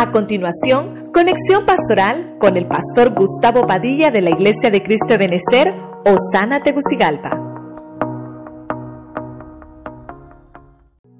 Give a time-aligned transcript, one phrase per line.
[0.00, 5.18] A continuación, conexión pastoral con el pastor Gustavo Padilla de la Iglesia de Cristo de
[5.18, 5.74] Benecer,
[6.06, 7.32] Osana Tegucigalpa.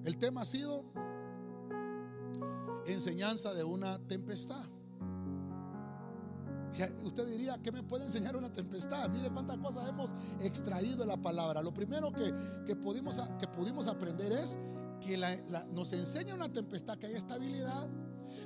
[0.02, 0.82] El tema ha sido
[2.86, 4.64] enseñanza de una tempestad.
[7.04, 9.10] Usted diría, ¿qué me puede enseñar una tempestad?
[9.10, 11.62] Mire cuántas cosas hemos extraído de la palabra.
[11.62, 12.32] Lo primero que,
[12.64, 14.58] que, pudimos, que pudimos aprender es
[15.02, 15.18] que
[15.72, 17.90] nos enseña una tempestad, que hay estabilidad.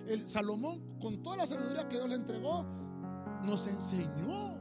[0.06, 2.64] El Salomón, con toda la sabiduría que Dios le entregó,
[3.42, 4.58] nos enseñó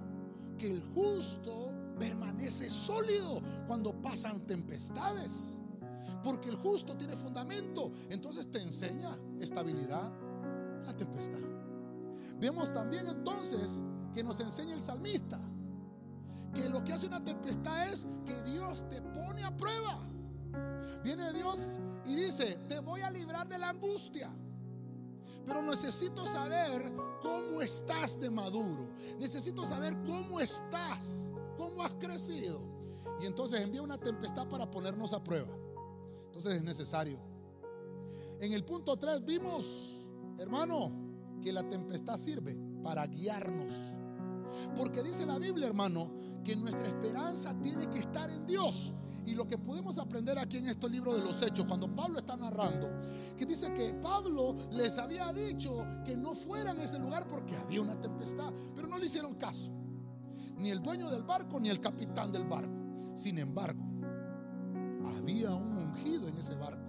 [0.58, 5.60] que el justo permanece sólido cuando pasan tempestades.
[6.24, 7.92] Porque el justo tiene fundamento.
[8.10, 10.12] Entonces te enseña estabilidad
[10.86, 11.40] la tempestad.
[12.40, 15.40] Vemos también entonces que nos enseña el salmista
[16.54, 20.00] que lo que hace una tempestad es que Dios te pone a prueba.
[21.04, 24.30] Viene Dios y dice, te voy a librar de la angustia.
[25.46, 28.88] Pero necesito saber cómo estás de maduro.
[29.20, 32.62] Necesito saber cómo estás, cómo has crecido.
[33.22, 35.56] Y entonces envía una tempestad para ponernos a prueba.
[36.26, 37.20] Entonces es necesario.
[38.40, 40.92] En el punto 3 vimos, hermano,
[41.42, 43.74] que la tempestad sirve para guiarnos.
[44.76, 46.12] Porque dice la Biblia, hermano,
[46.44, 48.94] que nuestra esperanza tiene que estar en Dios.
[49.26, 52.36] Y lo que podemos aprender aquí en este libro de los Hechos, cuando Pablo está
[52.36, 52.90] narrando,
[53.38, 57.82] que dice que Pablo les había dicho que no fueran a ese lugar porque había
[57.82, 59.72] una tempestad, pero no le hicieron caso.
[60.58, 62.74] Ni el dueño del barco ni el capitán del barco.
[63.16, 63.84] Sin embargo,
[65.18, 66.84] había un ungido en ese barco.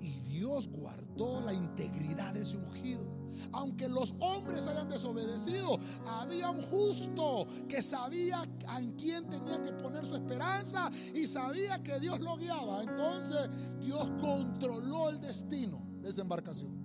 [0.00, 3.23] Y Dios guardó la integridad de ese ungido.
[3.52, 8.42] Aunque los hombres hayan desobedecido, había un justo que sabía
[8.78, 12.82] en quién tenía que poner su esperanza y sabía que Dios lo guiaba.
[12.82, 13.48] Entonces
[13.80, 16.84] Dios controló el destino de esa embarcación.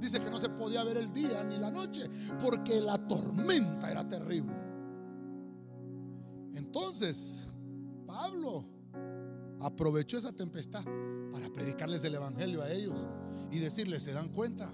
[0.00, 2.08] Dice que no se podía ver el día ni la noche
[2.40, 4.54] porque la tormenta era terrible.
[6.54, 7.48] Entonces,
[8.06, 8.64] Pablo
[9.60, 10.84] aprovechó esa tempestad
[11.32, 13.06] para predicarles el Evangelio a ellos
[13.50, 14.72] y decirles, ¿se dan cuenta?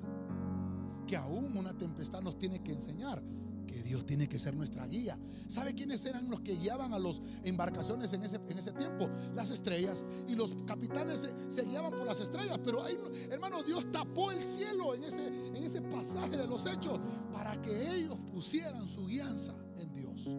[1.15, 3.23] Aún una tempestad nos tiene que enseñar
[3.67, 5.19] que Dios tiene que ser nuestra guía.
[5.49, 9.09] ¿Sabe quiénes eran los que guiaban a las embarcaciones en ese, en ese tiempo?
[9.35, 10.05] Las estrellas.
[10.29, 12.59] Y los capitanes se, guiaban por las estrellas.
[12.63, 12.97] Pero ahí,
[13.31, 17.01] hermano, Dios tapó el cielo en ese, en ese pasaje de los hechos
[17.33, 20.37] para que ellos pusieran su guianza en Dios.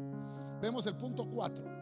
[0.62, 1.76] Vemos el punto 4.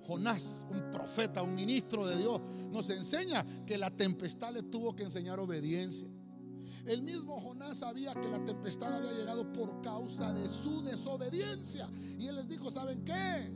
[0.00, 2.40] Jonás, un profeta, un ministro de Dios,
[2.70, 6.08] nos enseña que la tempestad le tuvo que enseñar obediencia.
[6.86, 11.88] El mismo Jonás sabía que la tempestad había llegado por causa de su desobediencia.
[12.18, 13.52] Y él les dijo, ¿saben qué?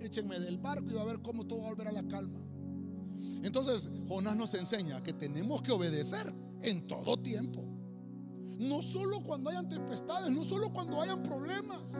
[0.00, 2.40] Échenme del barco y va a ver cómo todo va a volver a la calma.
[3.42, 6.32] Entonces Jonás nos enseña que tenemos que obedecer
[6.62, 7.64] en todo tiempo.
[8.58, 11.94] No solo cuando hayan tempestades, no solo cuando hayan problemas.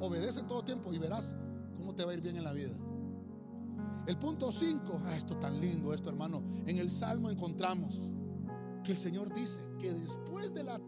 [0.00, 1.36] Obedece en todo tiempo y verás
[1.76, 2.76] cómo te va a ir bien en la vida.
[4.06, 8.00] El punto 5, ah, esto tan lindo, esto hermano, en el Salmo encontramos
[8.82, 10.80] que el Señor dice que después de la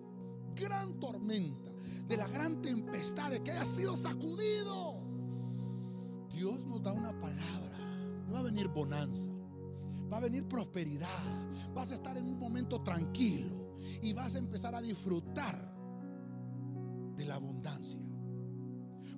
[0.54, 1.70] gran tormenta,
[2.06, 5.00] de la gran tempestad, de que haya sido sacudido,
[6.30, 7.78] Dios nos da una palabra.
[8.32, 9.30] Va a venir bonanza,
[10.10, 14.74] va a venir prosperidad, vas a estar en un momento tranquilo y vas a empezar
[14.74, 15.72] a disfrutar
[17.16, 18.00] de la abundancia.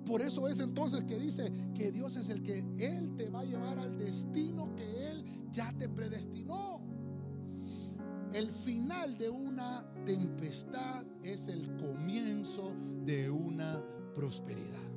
[0.05, 3.45] Por eso es entonces que dice que Dios es el que Él te va a
[3.45, 6.84] llevar al destino que Él ya te predestinó.
[8.33, 14.91] El final de una tempestad es el comienzo de una prosperidad.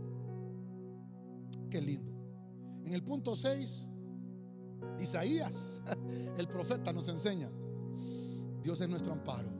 [1.70, 2.12] Qué lindo.
[2.84, 3.88] En el punto 6,
[5.00, 5.80] Isaías,
[6.38, 7.50] el profeta, nos enseña,
[8.62, 9.50] Dios es nuestro amparo.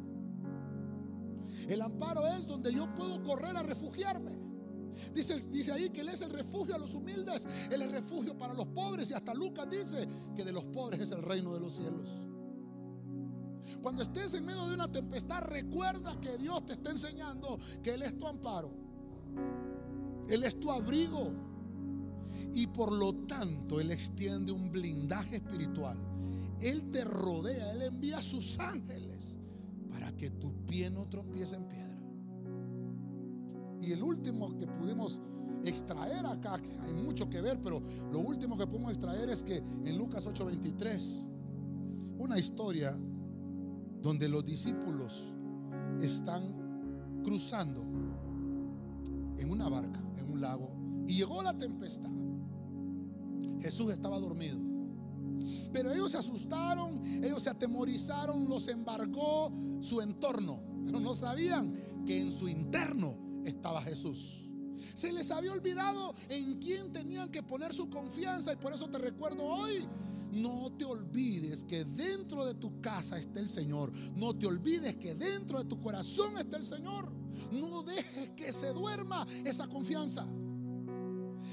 [1.68, 4.38] El amparo es donde yo puedo correr a refugiarme.
[5.14, 8.54] Dice, dice ahí que Él es el refugio a los humildes, Él es refugio para
[8.54, 11.76] los pobres y hasta Lucas dice que de los pobres es el reino de los
[11.76, 12.06] cielos.
[13.82, 18.02] Cuando estés en medio de una tempestad, recuerda que Dios te está enseñando que Él
[18.02, 18.72] es tu amparo,
[20.28, 21.30] Él es tu abrigo
[22.52, 25.96] y por lo tanto Él extiende un blindaje espiritual.
[26.60, 29.38] Él te rodea, Él envía a sus ángeles
[29.88, 31.98] para que tu pie no tropiece en piedra.
[33.80, 35.20] Y el último que pudimos
[35.64, 37.80] extraer acá, hay mucho que ver, pero
[38.12, 41.28] lo último que podemos extraer es que en Lucas 8:23,
[42.18, 42.98] una historia
[44.02, 45.36] donde los discípulos
[46.00, 47.82] están cruzando
[49.38, 50.70] en una barca, en un lago,
[51.06, 52.10] y llegó la tempestad.
[53.60, 54.58] Jesús estaba dormido.
[55.72, 60.62] Pero ellos se asustaron, ellos se atemorizaron, los embargó su entorno.
[60.84, 64.48] Pero no sabían que en su interno estaba Jesús.
[64.94, 68.98] Se les había olvidado en quién tenían que poner su confianza y por eso te
[68.98, 69.86] recuerdo hoy.
[70.30, 73.92] No te olvides que dentro de tu casa está el Señor.
[74.14, 77.10] No te olvides que dentro de tu corazón está el Señor.
[77.52, 80.26] No dejes que se duerma esa confianza.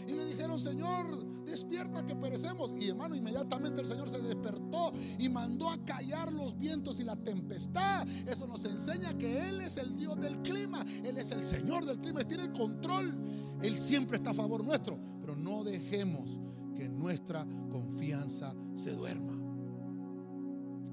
[0.08, 2.74] Y le dijeron, Señor, despierta que perecemos.
[2.78, 7.16] Y hermano, inmediatamente el Señor se despertó y mandó a callar los vientos y la
[7.16, 8.08] tempestad.
[8.28, 10.86] Eso nos enseña que Él es el Dios del clima.
[11.04, 12.22] Él es el Señor del clima.
[12.22, 13.14] Él tiene el control.
[13.62, 15.00] Él siempre está a favor nuestro.
[15.22, 16.38] Pero no dejemos
[16.76, 19.34] que nuestra confianza se duerma.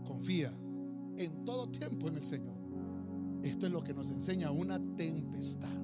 [0.06, 0.52] Confía
[1.18, 2.56] en todo tiempo en el Señor.
[3.42, 5.81] Esto es lo que nos enseña una tempestad.